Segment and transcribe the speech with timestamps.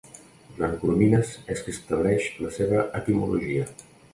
[0.53, 3.69] Joan Coromines és qui estableix la seva etimologia.